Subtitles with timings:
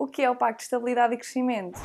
[0.00, 1.80] O que é o Pacto de Estabilidade e Crescimento?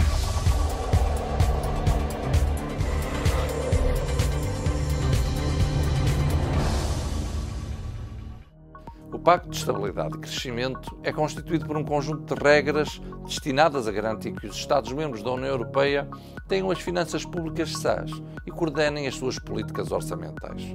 [9.12, 13.92] O Pacto de Estabilidade e Crescimento é constituído por um conjunto de regras destinadas a
[13.92, 16.08] garantir que os Estados-membros da União Europeia
[16.48, 18.12] tenham as finanças públicas sãs
[18.46, 20.72] e coordenem as suas políticas orçamentais.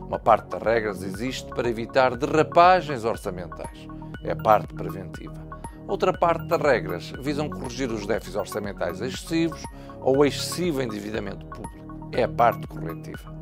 [0.00, 3.86] Uma parte das regras existe para evitar derrapagens orçamentais.
[4.24, 5.48] É a parte preventiva.
[5.90, 9.60] Outra parte das regras visam corrigir os déficits orçamentais excessivos
[10.00, 12.08] ou o excessivo endividamento público.
[12.12, 13.34] É a parte corretiva.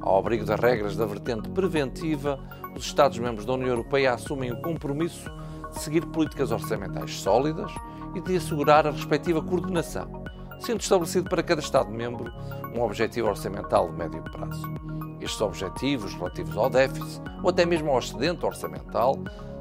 [0.00, 2.40] Ao abrigo das regras da vertente preventiva,
[2.76, 5.30] os Estados-membros da União Europeia assumem o compromisso
[5.72, 7.70] de seguir políticas orçamentais sólidas
[8.16, 10.24] e de assegurar a respectiva coordenação,
[10.58, 12.32] sendo estabelecido para cada Estado-membro
[12.74, 14.74] um objetivo orçamental de médio prazo.
[15.20, 19.16] Estes objetivos relativos ao déficit ou até mesmo ao excedente orçamental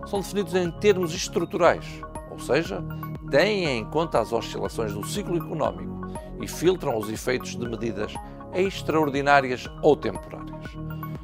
[0.07, 2.83] são definidos em termos estruturais, ou seja,
[3.29, 6.07] têm em conta as oscilações do ciclo económico
[6.41, 8.13] e filtram os efeitos de medidas
[8.53, 10.65] extraordinárias ou temporárias.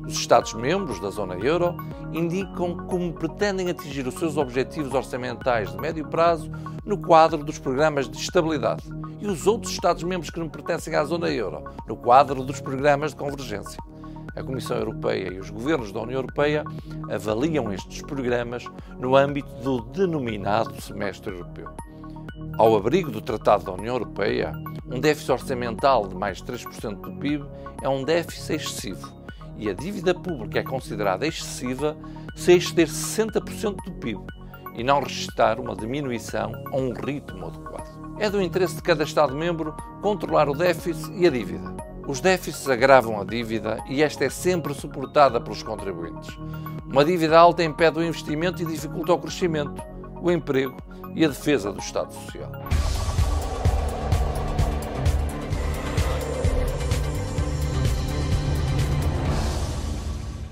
[0.06, 1.76] Os Estados-membros da zona euro
[2.14, 6.50] indicam como pretendem atingir os seus objetivos orçamentais de médio prazo
[6.86, 8.84] no quadro dos programas de estabilidade
[9.20, 13.18] e os outros Estados-membros que não pertencem à zona euro no quadro dos programas de
[13.18, 13.78] convergência
[14.38, 16.64] a Comissão Europeia e os governos da União Europeia
[17.10, 18.66] avaliam estes programas
[19.00, 21.68] no âmbito do denominado Semestre Europeu.
[22.58, 24.54] Ao abrigo do Tratado da União Europeia,
[24.86, 27.46] um déficit orçamental de mais de 3% do PIB
[27.82, 29.18] é um déficit excessivo
[29.58, 31.98] e a dívida pública é considerada excessiva
[32.36, 34.22] se exceder 60% do PIB
[34.76, 38.18] e não registrar uma diminuição a um ritmo adequado.
[38.20, 43.20] É do interesse de cada Estado-membro controlar o déficit e a dívida os déficits agravam
[43.20, 46.36] a dívida e esta é sempre suportada pelos contribuintes.
[46.86, 49.84] Uma dívida alta impede o investimento e dificulta o crescimento,
[50.22, 50.78] o emprego
[51.14, 52.52] e a defesa do Estado Social.